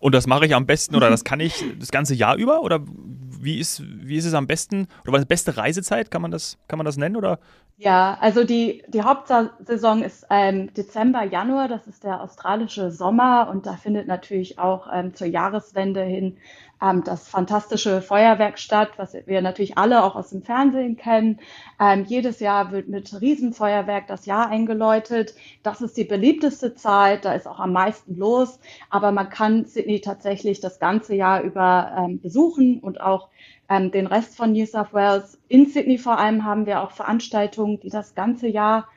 Und 0.00 0.12
das 0.12 0.26
mache 0.26 0.44
ich 0.44 0.56
am 0.56 0.66
besten 0.66 0.96
oder 0.96 1.08
das 1.08 1.22
kann 1.22 1.38
ich 1.38 1.64
das 1.78 1.92
ganze 1.92 2.16
Jahr 2.16 2.34
über? 2.34 2.62
Oder 2.62 2.80
wie 2.84 3.60
ist, 3.60 3.80
wie 3.84 4.16
ist 4.16 4.24
es 4.24 4.34
am 4.34 4.48
besten? 4.48 4.88
Oder 5.04 5.12
was 5.12 5.20
ist 5.20 5.26
die 5.26 5.34
beste 5.34 5.56
Reisezeit? 5.56 6.10
Kann 6.10 6.22
man 6.22 6.32
das, 6.32 6.58
kann 6.66 6.76
man 6.76 6.84
das 6.84 6.96
nennen? 6.96 7.14
Oder? 7.14 7.38
Ja, 7.76 8.18
also 8.20 8.42
die, 8.42 8.82
die 8.88 9.02
Hauptsaison 9.02 10.02
ist 10.02 10.26
ähm, 10.30 10.74
Dezember, 10.74 11.22
Januar. 11.22 11.68
Das 11.68 11.86
ist 11.86 12.02
der 12.02 12.22
australische 12.22 12.90
Sommer. 12.90 13.48
Und 13.50 13.66
da 13.66 13.76
findet 13.76 14.08
natürlich 14.08 14.58
auch 14.58 14.88
ähm, 14.92 15.14
zur 15.14 15.28
Jahreswende 15.28 16.02
hin 16.02 16.38
ähm, 16.82 17.04
das 17.04 17.28
fantastische 17.28 18.02
Feuerwerk 18.02 18.58
statt, 18.58 18.90
was 18.96 19.14
wir 19.26 19.42
natürlich 19.42 19.78
alle 19.78 20.02
auch 20.04 20.16
aus 20.16 20.30
dem 20.30 20.42
Fernsehen 20.42 20.96
kennen. 20.96 21.40
Ähm, 21.78 22.04
jedes 22.06 22.40
Jahr 22.40 22.72
wird 22.72 22.88
mit 22.88 23.20
Riesenfeuerwerk 23.20 24.06
das 24.06 24.26
Jahr 24.26 24.48
eingeläutet. 24.48 25.34
Das 25.62 25.80
ist 25.80 25.96
die 25.96 26.04
beliebteste 26.04 26.74
Zeit, 26.74 27.24
da 27.24 27.34
ist 27.34 27.46
auch 27.46 27.60
am 27.60 27.72
meisten 27.72 28.16
los. 28.16 28.60
Aber 28.88 29.12
man 29.12 29.28
kann 29.28 29.66
Sydney 29.66 30.00
tatsächlich 30.00 30.60
das 30.60 30.78
ganze 30.78 31.14
Jahr 31.14 31.42
über 31.42 31.94
ähm, 31.96 32.20
besuchen 32.20 32.80
und 32.80 33.00
auch 33.00 33.28
ähm, 33.68 33.90
den 33.90 34.06
Rest 34.06 34.36
von 34.36 34.52
New 34.52 34.66
South 34.66 34.92
Wales. 34.92 35.38
In 35.48 35.66
Sydney 35.66 35.98
vor 35.98 36.18
allem 36.18 36.44
haben 36.44 36.66
wir 36.66 36.82
auch 36.82 36.90
Veranstaltungen, 36.90 37.80
die 37.80 37.90
das 37.90 38.14
ganze 38.14 38.48
Jahr, 38.48 38.88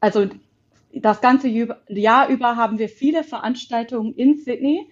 also 0.00 0.26
das 0.92 1.20
ganze 1.20 1.48
Jahr 1.48 2.28
über 2.28 2.56
haben 2.56 2.78
wir 2.78 2.88
viele 2.88 3.22
Veranstaltungen 3.22 4.14
in 4.14 4.38
Sydney. 4.38 4.88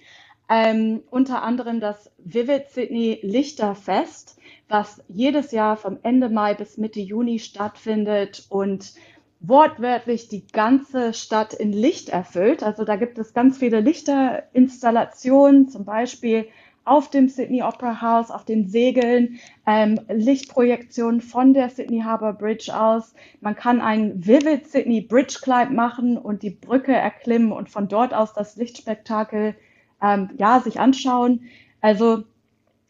Ähm, 0.48 1.02
unter 1.10 1.42
anderem 1.42 1.80
das 1.80 2.10
Vivid 2.18 2.68
Sydney 2.68 3.18
Lichterfest, 3.22 4.38
was 4.68 5.02
jedes 5.08 5.52
Jahr 5.52 5.76
vom 5.76 5.98
Ende 6.02 6.28
Mai 6.28 6.54
bis 6.54 6.76
Mitte 6.76 7.00
Juni 7.00 7.38
stattfindet 7.38 8.44
und 8.50 8.92
wortwörtlich 9.40 10.28
die 10.28 10.46
ganze 10.46 11.14
Stadt 11.14 11.54
in 11.54 11.72
Licht 11.72 12.08
erfüllt. 12.08 12.62
Also 12.62 12.84
da 12.84 12.96
gibt 12.96 13.18
es 13.18 13.34
ganz 13.34 13.58
viele 13.58 13.80
Lichterinstallationen, 13.80 15.68
zum 15.68 15.84
Beispiel 15.84 16.46
auf 16.84 17.08
dem 17.08 17.28
Sydney 17.28 17.62
Opera 17.62 18.02
House, 18.02 18.30
auf 18.30 18.44
den 18.44 18.68
Segeln, 18.68 19.40
ähm, 19.66 19.98
Lichtprojektionen 20.08 21.22
von 21.22 21.54
der 21.54 21.70
Sydney 21.70 22.00
Harbour 22.00 22.34
Bridge 22.34 22.78
aus. 22.78 23.14
Man 23.40 23.54
kann 23.56 23.80
einen 23.80 24.26
Vivid 24.26 24.66
Sydney 24.66 25.00
Bridge 25.00 25.38
Climb 25.40 25.70
machen 25.70 26.18
und 26.18 26.42
die 26.42 26.50
Brücke 26.50 26.92
erklimmen 26.92 27.52
und 27.52 27.70
von 27.70 27.88
dort 27.88 28.12
aus 28.12 28.34
das 28.34 28.56
Lichtspektakel 28.56 29.54
ähm, 30.04 30.30
ja, 30.36 30.60
sich 30.60 30.78
anschauen. 30.78 31.42
Also 31.80 32.24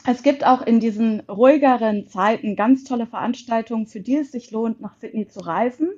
es 0.07 0.23
gibt 0.23 0.45
auch 0.45 0.63
in 0.63 0.81
diesen 0.81 1.21
ruhigeren 1.21 2.09
Zeiten 2.09 2.57
ganz 2.57 2.85
tolle 2.85 3.07
Veranstaltungen, 3.07 3.87
für 3.87 4.01
die 4.01 4.17
es 4.17 4.33
sich 4.33 4.51
lohnt, 4.51 4.81
nach 4.81 4.97
Sydney 4.97 5.29
zu 5.29 5.41
reisen. 5.41 5.89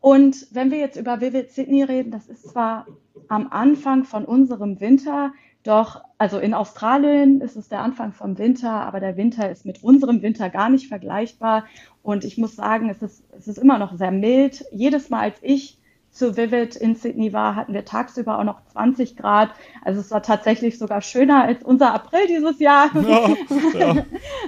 Und 0.00 0.46
wenn 0.50 0.70
wir 0.70 0.78
jetzt 0.78 0.96
über 0.96 1.20
Vivid 1.20 1.50
Sydney 1.50 1.82
reden, 1.82 2.10
das 2.10 2.26
ist 2.26 2.48
zwar 2.48 2.86
am 3.28 3.48
Anfang 3.50 4.04
von 4.04 4.24
unserem 4.24 4.80
Winter, 4.80 5.32
doch, 5.62 6.02
also 6.16 6.38
in 6.38 6.54
Australien 6.54 7.42
ist 7.42 7.56
es 7.56 7.68
der 7.68 7.80
Anfang 7.80 8.12
vom 8.12 8.38
Winter, 8.38 8.70
aber 8.70 8.98
der 8.98 9.18
Winter 9.18 9.50
ist 9.50 9.66
mit 9.66 9.84
unserem 9.84 10.22
Winter 10.22 10.48
gar 10.48 10.70
nicht 10.70 10.88
vergleichbar. 10.88 11.66
Und 12.02 12.24
ich 12.24 12.38
muss 12.38 12.56
sagen, 12.56 12.88
es 12.88 13.02
ist, 13.02 13.24
es 13.36 13.46
ist 13.46 13.58
immer 13.58 13.78
noch 13.78 13.96
sehr 13.96 14.10
mild. 14.10 14.64
Jedes 14.72 15.10
Mal, 15.10 15.20
als 15.20 15.38
ich 15.42 15.79
zu 16.10 16.36
Vivid 16.36 16.76
in 16.76 16.96
Sydney 16.96 17.32
war, 17.32 17.54
hatten 17.54 17.72
wir 17.72 17.84
tagsüber 17.84 18.38
auch 18.38 18.44
noch 18.44 18.64
20 18.72 19.16
Grad. 19.16 19.50
Also 19.82 20.00
es 20.00 20.10
war 20.10 20.22
tatsächlich 20.22 20.78
sogar 20.78 21.02
schöner 21.02 21.44
als 21.44 21.62
unser 21.62 21.94
April 21.94 22.26
dieses 22.26 22.58
Jahr. 22.58 22.90
Ja, 22.94 23.34
ja. 23.78 24.06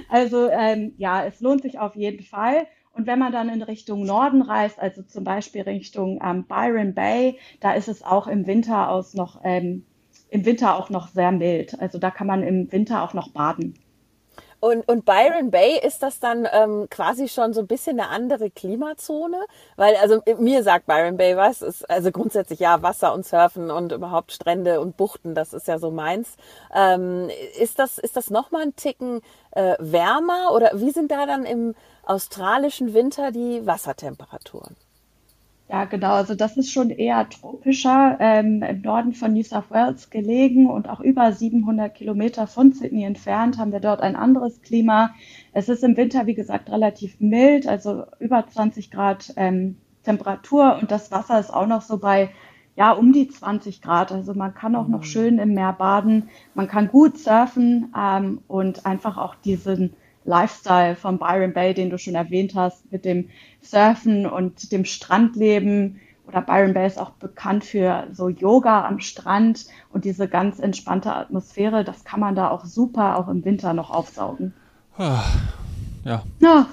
Also 0.09 0.49
ähm, 0.49 0.93
ja, 0.97 1.25
es 1.25 1.39
lohnt 1.39 1.61
sich 1.61 1.79
auf 1.79 1.95
jeden 1.95 2.23
Fall. 2.23 2.67
Und 2.93 3.07
wenn 3.07 3.17
man 3.17 3.31
dann 3.31 3.49
in 3.49 3.63
Richtung 3.63 4.05
Norden 4.05 4.41
reist, 4.41 4.79
also 4.79 5.01
zum 5.01 5.23
Beispiel 5.23 5.61
Richtung 5.63 6.19
ähm, 6.23 6.45
Byron 6.45 6.93
Bay, 6.93 7.39
da 7.59 7.73
ist 7.73 7.87
es 7.87 8.03
auch 8.03 8.27
im 8.27 8.45
Winter 8.45 8.89
aus 8.89 9.13
noch 9.15 9.41
ähm, 9.43 9.85
im 10.29 10.45
Winter 10.45 10.75
auch 10.75 10.89
noch 10.89 11.07
sehr 11.07 11.31
mild. 11.31 11.79
Also 11.79 11.99
da 11.99 12.09
kann 12.11 12.27
man 12.27 12.43
im 12.43 12.71
Winter 12.71 13.03
auch 13.03 13.13
noch 13.13 13.29
baden. 13.29 13.75
Und, 14.63 14.87
und 14.87 15.03
Byron 15.03 15.51
Bay, 15.51 15.77
ist 15.85 16.03
das 16.03 16.21
dann 16.21 16.47
ähm, 16.49 16.87
quasi 16.89 17.27
schon 17.27 17.51
so 17.51 17.59
ein 17.59 17.67
bisschen 17.67 17.99
eine 17.99 18.07
andere 18.07 18.49
Klimazone? 18.49 19.45
Weil, 19.75 19.97
also 19.97 20.21
mir 20.37 20.63
sagt 20.63 20.85
Byron 20.85 21.17
Bay 21.17 21.35
was, 21.35 21.61
ist 21.61 21.89
also 21.89 22.11
grundsätzlich 22.11 22.61
ja 22.61 22.81
Wasser 22.81 23.13
und 23.13 23.25
Surfen 23.25 23.69
und 23.69 23.91
überhaupt 23.91 24.31
Strände 24.31 24.79
und 24.79 24.95
Buchten, 24.95 25.35
das 25.35 25.51
ist 25.51 25.67
ja 25.67 25.79
so 25.79 25.91
meins. 25.91 26.37
Ähm, 26.73 27.29
ist 27.59 27.77
das, 27.77 27.97
ist 27.97 28.15
das 28.15 28.29
nochmal 28.29 28.61
ein 28.61 28.75
Ticken 28.77 29.19
äh, 29.51 29.75
wärmer 29.79 30.53
oder 30.53 30.71
wie 30.75 30.91
sind 30.91 31.11
da 31.11 31.25
dann 31.25 31.43
im 31.43 31.75
australischen 32.05 32.93
Winter 32.93 33.31
die 33.31 33.67
Wassertemperaturen? 33.67 34.77
Ja, 35.73 35.85
genau. 35.85 36.11
Also 36.11 36.35
das 36.35 36.55
ist 36.55 36.71
schon 36.71 36.91
eher 36.91 37.27
tropischer, 37.29 38.17
ähm, 38.19 38.61
im 38.61 38.81
Norden 38.81 39.11
von 39.13 39.33
New 39.33 39.41
South 39.41 39.71
Wales 39.71 40.11
gelegen 40.11 40.69
und 40.69 40.87
auch 40.87 40.99
über 40.99 41.31
700 41.31 41.95
Kilometer 41.95 42.45
von 42.45 42.73
Sydney 42.73 43.05
entfernt 43.05 43.57
haben 43.57 43.71
wir 43.71 43.79
dort 43.79 44.01
ein 44.01 44.15
anderes 44.15 44.61
Klima. 44.61 45.15
Es 45.51 45.69
ist 45.69 45.83
im 45.83 45.97
Winter, 45.97 46.27
wie 46.27 46.35
gesagt, 46.35 46.69
relativ 46.69 47.19
mild, 47.19 47.67
also 47.67 48.03
über 48.19 48.47
20 48.47 48.91
Grad 48.91 49.33
ähm, 49.35 49.77
Temperatur 50.03 50.77
und 50.79 50.91
das 50.91 51.11
Wasser 51.11 51.39
ist 51.39 51.51
auch 51.51 51.65
noch 51.65 51.81
so 51.81 51.97
bei 51.97 52.29
ja 52.75 52.91
um 52.91 53.11
die 53.11 53.27
20 53.27 53.81
Grad. 53.81 54.11
Also 54.11 54.35
man 54.35 54.53
kann 54.53 54.75
auch 54.75 54.87
noch 54.87 54.99
mhm. 54.99 55.05
schön 55.05 55.39
im 55.39 55.55
Meer 55.55 55.73
baden, 55.73 56.29
man 56.53 56.67
kann 56.67 56.89
gut 56.89 57.17
surfen 57.17 57.91
ähm, 57.99 58.41
und 58.47 58.85
einfach 58.85 59.17
auch 59.17 59.33
diesen 59.33 59.95
Lifestyle 60.25 60.95
von 60.95 61.19
Byron 61.19 61.53
Bay, 61.53 61.73
den 61.73 61.89
du 61.89 61.97
schon 61.97 62.15
erwähnt 62.15 62.55
hast, 62.55 62.91
mit 62.91 63.05
dem 63.05 63.29
Surfen 63.61 64.25
und 64.25 64.71
dem 64.71 64.85
Strandleben. 64.85 65.99
Oder 66.27 66.41
Byron 66.41 66.73
Bay 66.73 66.87
ist 66.87 66.99
auch 66.99 67.11
bekannt 67.11 67.65
für 67.65 68.07
so 68.11 68.29
Yoga 68.29 68.87
am 68.87 68.99
Strand 68.99 69.65
und 69.91 70.05
diese 70.05 70.27
ganz 70.27 70.59
entspannte 70.59 71.13
Atmosphäre. 71.13 71.83
Das 71.83 72.03
kann 72.05 72.19
man 72.19 72.35
da 72.35 72.49
auch 72.49 72.65
super 72.65 73.17
auch 73.17 73.27
im 73.27 73.43
Winter 73.43 73.73
noch 73.73 73.89
aufsaugen. 73.89 74.53
Ah, 74.97 75.23
ja. 76.05 76.23
ja. 76.39 76.67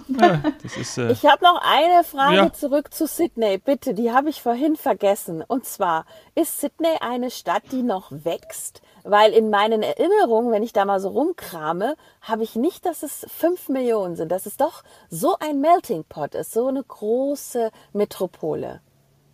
das 0.63 0.77
ist, 0.77 0.99
äh, 0.99 1.13
ich 1.13 1.25
habe 1.25 1.45
noch 1.45 1.61
eine 1.63 2.05
Frage 2.05 2.37
ja. 2.37 2.53
zurück 2.53 2.93
zu 2.93 3.07
Sydney. 3.07 3.59
Bitte, 3.59 3.95
die 3.95 4.13
habe 4.13 4.31
ich 4.31 4.43
vorhin 4.43 4.77
vergessen. 4.77 5.43
Und 5.47 5.65
zwar, 5.65 6.05
ist 6.35 6.61
Sydney 6.61 6.97
eine 7.01 7.31
Stadt, 7.31 7.63
die 7.73 7.83
noch 7.83 8.11
wächst? 8.11 8.83
Weil 9.05 9.33
in 9.33 9.51
meinen 9.51 9.83
Erinnerungen, 9.83 10.53
wenn 10.53 10.63
ich 10.63 10.73
da 10.73 10.85
mal 10.85 11.01
so 11.01 11.09
rumkrame, 11.09 11.97
habe 12.21 12.43
ich 12.43 12.57
nicht, 12.57 12.87
dass 12.87 13.03
es 13.03 13.27
fünf 13.29 13.69
Millionen 13.69 14.17
sind, 14.17 14.31
dass 14.31 14.47
es 14.47 14.57
doch 14.57 14.83
so 15.09 15.37
ein 15.41 15.61
Melting 15.61 16.05
Pot 16.09 16.35
ist, 16.35 16.53
so 16.53 16.67
eine 16.67 16.83
große 16.83 17.71
Metropole. 17.93 18.81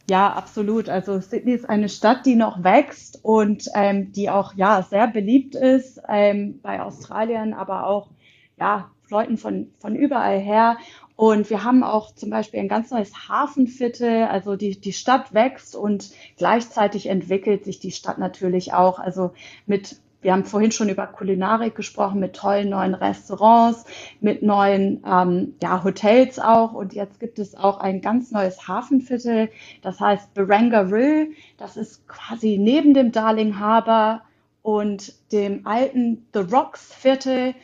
Ja, 0.08 0.32
absolut. 0.32 0.88
Also 0.88 1.18
Sydney 1.18 1.52
ist 1.52 1.68
eine 1.68 1.88
Stadt, 1.88 2.26
die 2.26 2.36
noch 2.36 2.62
wächst 2.62 3.18
und 3.24 3.68
ähm, 3.74 4.12
die 4.12 4.30
auch 4.30 4.54
ja 4.54 4.82
sehr 4.82 5.08
beliebt 5.08 5.56
ist 5.56 6.00
ähm, 6.08 6.60
bei 6.62 6.80
Australien, 6.80 7.54
aber 7.54 7.86
auch 7.86 8.10
ja 8.56 8.90
Leuten 9.10 9.36
von 9.36 9.72
von 9.80 9.96
überall 9.96 10.38
her. 10.38 10.78
Und 11.16 11.48
wir 11.48 11.64
haben 11.64 11.82
auch 11.82 12.14
zum 12.14 12.28
Beispiel 12.28 12.60
ein 12.60 12.68
ganz 12.68 12.90
neues 12.90 13.28
Hafenviertel. 13.28 14.24
Also 14.24 14.54
die, 14.56 14.78
die 14.78 14.92
Stadt 14.92 15.32
wächst 15.32 15.74
und 15.74 16.10
gleichzeitig 16.36 17.06
entwickelt 17.06 17.64
sich 17.64 17.80
die 17.80 17.90
Stadt 17.90 18.18
natürlich 18.18 18.74
auch. 18.74 18.98
Also 18.98 19.32
mit 19.66 19.96
wir 20.26 20.32
haben 20.32 20.44
vorhin 20.44 20.72
schon 20.72 20.88
über 20.88 21.06
Kulinarik 21.06 21.76
gesprochen, 21.76 22.18
mit 22.18 22.34
tollen 22.34 22.70
neuen 22.70 22.94
Restaurants, 22.94 23.84
mit 24.20 24.42
neuen 24.42 25.04
ähm, 25.06 25.54
ja, 25.62 25.84
Hotels 25.84 26.40
auch. 26.40 26.72
Und 26.72 26.94
jetzt 26.94 27.20
gibt 27.20 27.38
es 27.38 27.54
auch 27.54 27.78
ein 27.78 28.00
ganz 28.00 28.32
neues 28.32 28.66
Hafenviertel, 28.66 29.50
das 29.82 30.00
heißt 30.00 30.34
Barangaroo. 30.34 31.28
Das 31.58 31.76
ist 31.76 32.08
quasi 32.08 32.58
neben 32.58 32.92
dem 32.92 33.12
Darling 33.12 33.60
Harbour 33.60 34.22
und 34.62 35.14
dem 35.30 35.64
alten 35.64 36.26
The 36.34 36.40
Rocks 36.40 36.92
Viertel. 36.92 37.54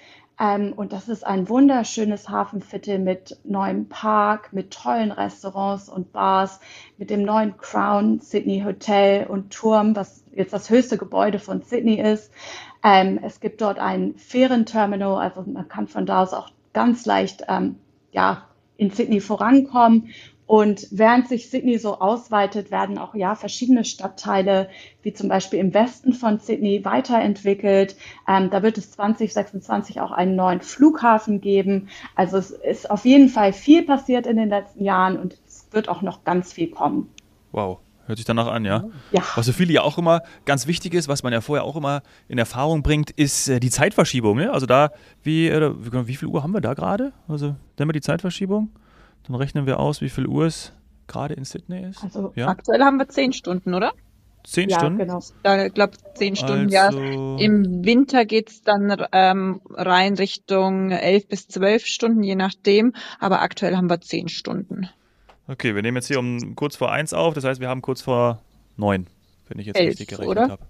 Ähm, 0.42 0.72
und 0.72 0.92
das 0.92 1.08
ist 1.08 1.24
ein 1.24 1.48
wunderschönes 1.48 2.28
Hafenviertel 2.28 2.98
mit 2.98 3.38
neuem 3.44 3.88
Park, 3.88 4.52
mit 4.52 4.72
tollen 4.72 5.12
Restaurants 5.12 5.88
und 5.88 6.12
Bars, 6.12 6.58
mit 6.98 7.10
dem 7.10 7.22
neuen 7.22 7.56
Crown 7.58 8.18
Sydney 8.20 8.62
Hotel 8.66 9.28
und 9.28 9.52
Turm, 9.52 9.94
was 9.94 10.24
jetzt 10.34 10.52
das 10.52 10.68
höchste 10.68 10.98
Gebäude 10.98 11.38
von 11.38 11.62
Sydney 11.62 12.00
ist. 12.00 12.32
Ähm, 12.82 13.20
es 13.22 13.38
gibt 13.38 13.60
dort 13.60 13.78
ein 13.78 14.16
Fährenterminal, 14.16 15.18
also 15.18 15.48
man 15.48 15.68
kann 15.68 15.86
von 15.86 16.06
da 16.06 16.22
aus 16.22 16.32
auch 16.32 16.50
ganz 16.72 17.06
leicht 17.06 17.44
ähm, 17.46 17.76
ja, 18.10 18.48
in 18.76 18.90
Sydney 18.90 19.20
vorankommen. 19.20 20.08
Und 20.52 20.86
während 20.90 21.28
sich 21.28 21.48
Sydney 21.48 21.78
so 21.78 21.98
ausweitet, 21.98 22.70
werden 22.70 22.98
auch 22.98 23.14
ja 23.14 23.34
verschiedene 23.34 23.86
Stadtteile, 23.86 24.68
wie 25.02 25.14
zum 25.14 25.30
Beispiel 25.30 25.58
im 25.58 25.72
Westen 25.72 26.12
von 26.12 26.40
Sydney, 26.40 26.84
weiterentwickelt. 26.84 27.96
Ähm, 28.28 28.50
da 28.50 28.62
wird 28.62 28.76
es 28.76 28.90
2026 28.90 30.02
auch 30.02 30.10
einen 30.10 30.36
neuen 30.36 30.60
Flughafen 30.60 31.40
geben. 31.40 31.88
Also 32.16 32.36
es 32.36 32.50
ist 32.50 32.90
auf 32.90 33.06
jeden 33.06 33.30
Fall 33.30 33.54
viel 33.54 33.82
passiert 33.86 34.26
in 34.26 34.36
den 34.36 34.50
letzten 34.50 34.84
Jahren 34.84 35.18
und 35.18 35.38
es 35.46 35.68
wird 35.70 35.88
auch 35.88 36.02
noch 36.02 36.22
ganz 36.22 36.52
viel 36.52 36.68
kommen. 36.68 37.08
Wow. 37.52 37.78
Hört 38.04 38.18
sich 38.18 38.26
danach 38.26 38.48
an, 38.48 38.66
ja? 38.66 38.84
Ja. 39.10 39.22
Was 39.36 39.46
für 39.46 39.54
viele 39.54 39.72
ja 39.72 39.80
auch 39.80 39.96
immer 39.96 40.20
ganz 40.44 40.66
wichtig 40.66 40.92
ist, 40.92 41.08
was 41.08 41.22
man 41.22 41.32
ja 41.32 41.40
vorher 41.40 41.64
auch 41.64 41.76
immer 41.76 42.02
in 42.28 42.36
Erfahrung 42.36 42.82
bringt, 42.82 43.10
ist 43.10 43.48
äh, 43.48 43.58
die 43.58 43.70
Zeitverschiebung. 43.70 44.36
Ne? 44.36 44.52
Also 44.52 44.66
da, 44.66 44.90
wie, 45.22 45.48
äh, 45.48 45.72
wie 45.80 46.16
viel 46.16 46.28
Uhr 46.28 46.42
haben 46.42 46.52
wir 46.52 46.60
da 46.60 46.74
gerade? 46.74 47.14
Also, 47.26 47.56
nennen 47.78 47.88
wir 47.88 47.94
die 47.94 48.02
Zeitverschiebung? 48.02 48.68
Dann 49.26 49.36
rechnen 49.36 49.66
wir 49.66 49.80
aus, 49.80 50.00
wie 50.00 50.08
viel 50.08 50.26
Uhr 50.26 50.46
es 50.46 50.72
gerade 51.06 51.34
in 51.34 51.44
Sydney 51.44 51.88
ist. 51.88 52.02
Also 52.02 52.32
ja? 52.34 52.48
aktuell 52.48 52.80
haben 52.80 52.98
wir 52.98 53.08
zehn 53.08 53.32
Stunden, 53.32 53.74
oder? 53.74 53.92
Zehn 54.44 54.68
ja, 54.68 54.78
Stunden? 54.78 54.98
Genau. 54.98 55.20
Ich 55.20 55.74
glaube 55.74 55.92
zehn 56.14 56.34
Stunden, 56.34 56.74
also... 56.74 57.00
ja. 57.00 57.38
Im 57.38 57.84
Winter 57.84 58.24
geht 58.24 58.50
es 58.50 58.62
dann 58.62 58.96
ähm, 59.12 59.60
rein 59.70 60.14
Richtung 60.14 60.90
elf 60.90 61.28
bis 61.28 61.46
zwölf 61.46 61.86
Stunden, 61.86 62.22
je 62.24 62.34
nachdem. 62.34 62.92
Aber 63.20 63.40
aktuell 63.42 63.76
haben 63.76 63.88
wir 63.88 64.00
zehn 64.00 64.28
Stunden. 64.28 64.88
Okay, 65.46 65.74
wir 65.74 65.82
nehmen 65.82 65.96
jetzt 65.96 66.08
hier 66.08 66.18
um 66.18 66.54
kurz 66.56 66.76
vor 66.76 66.90
eins 66.90 67.12
auf, 67.12 67.34
das 67.34 67.44
heißt, 67.44 67.60
wir 67.60 67.68
haben 67.68 67.82
kurz 67.82 68.02
vor 68.02 68.40
neun, 68.76 69.06
wenn 69.48 69.58
ich 69.58 69.66
jetzt 69.66 69.76
elf, 69.76 69.90
richtig 69.90 70.08
gerechnet 70.08 70.50
habe. 70.50 70.64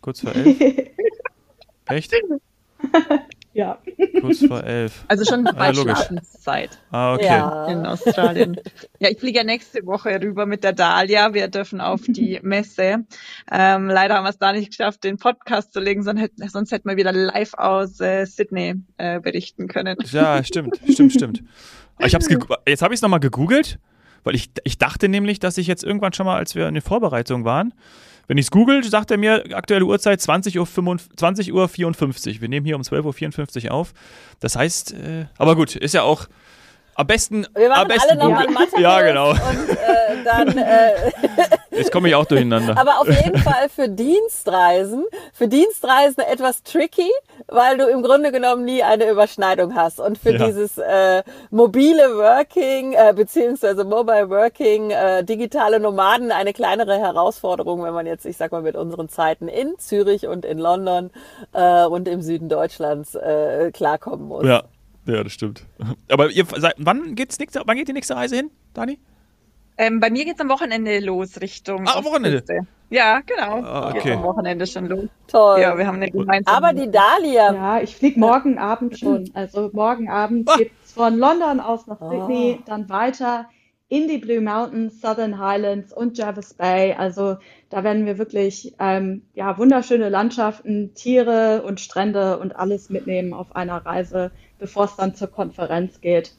Kurz 0.00 0.20
vor 0.20 0.34
elf? 0.34 0.58
Echt? 1.86 2.12
Ja. 3.54 3.78
Kurz 4.20 4.46
vor 4.46 4.64
elf. 4.64 5.04
Also 5.08 5.24
schon 5.24 5.44
bei 5.44 5.52
ah, 5.68 5.74
Schlafenszeit. 5.74 6.70
Ah, 6.90 7.14
okay. 7.14 7.26
Ja. 7.26 7.66
In 7.66 7.84
Australien. 7.84 8.56
Ja, 8.98 9.10
ich 9.10 9.18
fliege 9.18 9.38
ja 9.38 9.44
nächste 9.44 9.84
Woche 9.84 10.20
rüber 10.22 10.46
mit 10.46 10.64
der 10.64 10.72
Dahlia. 10.72 11.34
Wir 11.34 11.48
dürfen 11.48 11.80
auf 11.80 12.00
die 12.06 12.40
Messe. 12.42 13.04
Ähm, 13.50 13.88
leider 13.88 14.14
haben 14.14 14.24
wir 14.24 14.30
es 14.30 14.38
da 14.38 14.52
nicht 14.52 14.70
geschafft, 14.70 15.04
den 15.04 15.18
Podcast 15.18 15.72
zu 15.72 15.80
legen, 15.80 16.02
sonst, 16.02 16.20
hätten, 16.20 16.48
sonst 16.48 16.72
hätten 16.72 16.88
wir 16.88 16.96
wieder 16.96 17.12
live 17.12 17.54
aus 17.54 18.00
äh, 18.00 18.24
Sydney 18.24 18.74
äh, 18.96 19.20
berichten 19.20 19.68
können. 19.68 19.96
Ja, 20.10 20.42
stimmt, 20.42 20.80
stimmt, 20.88 21.12
stimmt. 21.12 21.42
Ich 21.98 22.14
hab's 22.14 22.28
jetzt 22.66 22.82
habe 22.82 22.94
ich 22.94 22.98
es 22.98 23.02
nochmal 23.02 23.20
gegoogelt, 23.20 23.78
weil 24.24 24.34
ich, 24.34 24.50
ich 24.64 24.78
dachte 24.78 25.08
nämlich, 25.08 25.40
dass 25.40 25.58
ich 25.58 25.66
jetzt 25.66 25.84
irgendwann 25.84 26.12
schon 26.14 26.26
mal, 26.26 26.36
als 26.36 26.54
wir 26.54 26.68
in 26.68 26.74
der 26.74 26.82
Vorbereitung 26.82 27.44
waren, 27.44 27.74
wenn 28.28 28.38
ich 28.38 28.46
es 28.46 28.50
google, 28.50 28.82
sagt 28.84 29.10
er 29.10 29.18
mir 29.18 29.44
aktuelle 29.54 29.84
Uhrzeit 29.84 30.20
20 30.20 30.58
Uhr, 30.58 30.66
20 30.66 31.52
Uhr 31.52 31.68
54. 31.68 32.40
Wir 32.40 32.48
nehmen 32.48 32.66
hier 32.66 32.76
um 32.76 32.82
12.54 32.82 33.66
Uhr 33.66 33.72
auf. 33.72 33.92
Das 34.40 34.56
heißt, 34.56 34.92
äh, 34.92 35.26
aber 35.38 35.56
gut, 35.56 35.76
ist 35.76 35.94
ja 35.94 36.02
auch 36.02 36.28
am 36.94 37.06
besten. 37.06 37.46
Wir 37.54 37.68
machen 37.68 37.82
am 37.82 37.88
besten 37.88 38.10
alle 38.10 38.18
nochmal 38.18 38.48
Mathe. 38.48 38.80
Ja, 38.80 39.00
genau. 39.02 39.30
Und 39.30 39.38
äh, 39.70 40.24
dann. 40.24 40.58
Äh, 40.72 41.12
Jetzt 41.70 41.90
komme 41.90 42.08
ich 42.08 42.14
auch 42.14 42.26
durcheinander. 42.26 42.76
Aber 42.78 43.00
auf 43.00 43.08
jeden 43.08 43.38
Fall 43.38 43.68
für 43.68 43.88
Dienstreisen, 43.88 45.04
für 45.32 45.48
Dienstreisen 45.48 46.22
etwas 46.22 46.62
tricky, 46.62 47.10
weil 47.48 47.78
du 47.78 47.86
im 47.86 48.02
Grunde 48.02 48.30
genommen 48.30 48.64
nie 48.64 48.82
eine 48.82 49.08
Überschneidung 49.10 49.74
hast. 49.74 49.98
Und 49.98 50.18
für 50.18 50.32
ja. 50.32 50.46
dieses 50.46 50.76
äh, 50.78 51.22
mobile 51.50 52.16
Working, 52.16 52.92
äh, 52.92 53.14
beziehungsweise 53.14 53.84
Mobile 53.84 54.28
Working, 54.28 54.90
äh, 54.90 55.24
digitale 55.24 55.80
Nomaden 55.80 56.30
eine 56.30 56.52
kleinere 56.52 56.98
Herausforderung, 56.98 57.82
wenn 57.82 57.94
man 57.94 58.06
jetzt, 58.06 58.26
ich 58.26 58.36
sag 58.36 58.52
mal, 58.52 58.62
mit 58.62 58.76
unseren 58.76 59.08
Zeiten 59.08 59.48
in 59.48 59.78
Zürich 59.78 60.26
und 60.26 60.44
in 60.44 60.58
London 60.58 61.10
äh, 61.52 61.84
und 61.86 62.06
im 62.06 62.20
Süden 62.20 62.48
Deutschlands 62.48 63.14
äh, 63.14 63.70
klarkommen 63.72 64.28
muss. 64.28 64.44
Ja. 64.46 64.64
Ja, 65.06 65.24
das 65.24 65.32
stimmt. 65.32 65.64
Aber 66.10 66.30
ihr, 66.30 66.44
wann, 66.78 67.14
geht's 67.14 67.38
nächste, 67.38 67.62
wann 67.64 67.76
geht 67.76 67.88
die 67.88 67.92
nächste 67.92 68.14
Reise 68.14 68.36
hin, 68.36 68.50
Dani? 68.72 68.98
Ähm, 69.78 70.00
bei 70.00 70.10
mir 70.10 70.24
geht 70.24 70.34
es 70.34 70.40
am 70.40 70.48
Wochenende 70.48 71.00
los 71.00 71.40
Richtung. 71.40 71.86
Ah, 71.86 71.98
am 71.98 72.04
Wochenende? 72.04 72.44
Ja, 72.90 73.20
genau. 73.20 73.62
Ah, 73.62 73.88
okay. 73.88 74.00
Geht's 74.02 74.16
am 74.16 74.22
Wochenende 74.22 74.66
schon 74.66 74.86
los. 74.86 75.08
Toll. 75.26 75.60
Ja, 75.60 75.76
wir 75.78 75.86
haben 75.86 75.96
eine 75.96 76.10
gemeinsame. 76.10 76.56
Aber 76.56 76.72
die 76.72 76.90
Dahlia. 76.90 77.52
Ja, 77.54 77.80
ich 77.80 77.96
fliege 77.96 78.20
morgen 78.20 78.58
Abend 78.58 78.98
schon. 78.98 79.30
Also 79.34 79.70
morgen 79.72 80.10
Abend 80.10 80.48
ah. 80.48 80.56
geht's 80.56 80.92
von 80.92 81.18
London 81.18 81.60
aus 81.60 81.86
nach 81.86 81.98
Sydney, 81.98 82.58
oh. 82.58 82.62
dann 82.66 82.88
weiter 82.90 83.48
in 83.88 84.08
die 84.08 84.18
Blue 84.18 84.40
Mountains, 84.40 85.00
Southern 85.00 85.38
Highlands 85.38 85.92
und 85.92 86.16
Jervis 86.16 86.54
Bay. 86.54 86.94
Also 86.94 87.36
da 87.70 87.84
werden 87.84 88.06
wir 88.06 88.18
wirklich 88.18 88.74
ähm, 88.78 89.22
ja, 89.34 89.58
wunderschöne 89.58 90.08
Landschaften, 90.08 90.94
Tiere 90.94 91.62
und 91.62 91.80
Strände 91.80 92.38
und 92.38 92.56
alles 92.56 92.88
mitnehmen 92.88 93.34
auf 93.34 93.54
einer 93.54 93.84
Reise, 93.84 94.30
bevor 94.62 94.84
es 94.84 94.94
dann 94.94 95.12
zur 95.16 95.26
Konferenz 95.26 96.00
geht. 96.00 96.30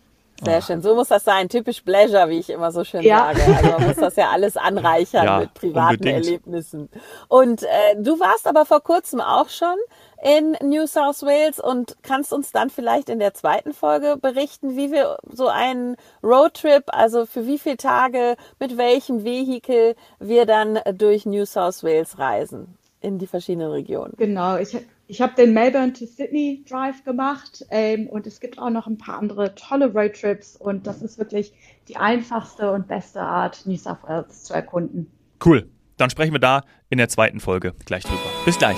Sehr 0.42 0.62
schön. 0.62 0.82
So 0.82 0.96
muss 0.96 1.10
das 1.10 1.26
sein. 1.26 1.50
Typisch 1.50 1.82
Pleasure, 1.82 2.30
wie 2.30 2.40
ich 2.40 2.50
immer 2.50 2.72
so 2.72 2.86
schön 2.86 3.02
ja. 3.02 3.34
sage. 3.34 3.56
Also 3.56 3.72
man 3.72 3.88
muss 3.88 3.96
das 3.98 4.16
ja 4.16 4.30
alles 4.32 4.56
anreichern 4.58 5.26
ja, 5.26 5.40
mit 5.40 5.54
privaten 5.54 5.96
unbedingt. 5.96 6.26
Erlebnissen. 6.26 6.90
Und 7.28 7.64
äh, 7.64 7.68
du 7.98 8.20
warst 8.20 8.48
aber 8.48 8.66
vor 8.66 8.82
kurzem 8.82 9.20
auch 9.20 9.50
schon 9.50 9.76
in 10.22 10.58
New 10.62 10.88
South 10.88 11.24
Wales 11.24 11.60
und 11.60 11.98
kannst 12.02 12.32
uns 12.32 12.52
dann 12.52 12.70
vielleicht 12.70 13.10
in 13.10 13.20
der 13.20 13.34
zweiten 13.34 13.74
Folge 13.74 14.18
berichten, 14.18 14.78
wie 14.78 14.92
wir 14.92 15.18
so 15.30 15.50
einen 15.50 15.98
Roadtrip, 16.24 16.86
also 16.88 17.26
für 17.26 17.46
wie 17.46 17.60
viele 17.60 17.78
Tage, 17.78 18.38
mit 18.60 18.78
welchem 18.78 19.26
Vehikel 19.26 19.96
wir 20.20 20.46
dann 20.46 20.80
durch 20.94 21.26
New 21.26 21.46
South 21.46 21.84
Wales 21.84 22.20
reisen 22.20 22.78
in 23.04 23.20
die 23.20 23.28
verschiedenen 23.28 23.70
Regionen. 23.70 24.14
Genau, 24.18 24.58
ich 24.58 24.76
ich 25.08 25.22
habe 25.22 25.36
den 25.36 25.54
Melbourne 25.54 25.94
to 25.94 26.06
Sydney 26.06 26.64
Drive 26.68 27.04
gemacht 27.04 27.66
ähm, 27.70 28.08
und 28.08 28.26
es 28.26 28.40
gibt 28.40 28.58
auch 28.58 28.70
noch 28.70 28.88
ein 28.88 28.98
paar 28.98 29.20
andere 29.20 29.54
tolle 29.54 29.92
Roadtrips 29.92 30.56
und 30.56 30.88
das 30.88 31.02
ist 31.02 31.18
wirklich 31.18 31.54
die 31.90 31.98
einfachste 31.98 32.72
und 32.72 32.88
beste 32.88 33.22
Art, 33.22 33.66
New 33.66 33.78
South 33.78 33.98
Wales 34.04 34.44
zu 34.44 34.54
erkunden. 34.54 35.12
Cool. 35.44 35.70
Dann 35.98 36.10
sprechen 36.10 36.34
wir 36.34 36.40
da 36.40 36.64
in 36.90 36.98
der 36.98 37.10
zweiten 37.10 37.40
Folge 37.40 37.74
gleich 37.86 38.04
drüber. 38.04 38.22
Bis 38.46 38.58
gleich. 38.58 38.78